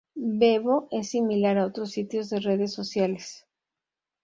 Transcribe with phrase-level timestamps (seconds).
[0.41, 3.45] Bebo es similar a otros sitios de redes sociales.